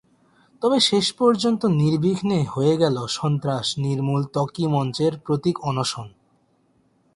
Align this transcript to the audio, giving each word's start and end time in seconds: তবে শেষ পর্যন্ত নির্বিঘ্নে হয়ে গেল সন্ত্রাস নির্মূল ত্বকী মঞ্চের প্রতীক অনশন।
তবে 0.61 0.77
শেষ 0.79 1.07
পর্যন্ত 1.13 1.61
নির্বিঘ্নে 1.81 2.39
হয়ে 2.45 2.75
গেল 2.77 2.95
সন্ত্রাস 3.11 3.67
নির্মূল 3.77 4.21
ত্বকী 4.25 4.65
মঞ্চের 4.67 5.13
প্রতীক 5.19 5.55
অনশন। 5.61 6.07